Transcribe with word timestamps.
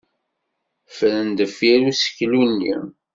Ffren 0.89 1.27
deffir 1.37 1.81
useklu-nni. 1.91 2.77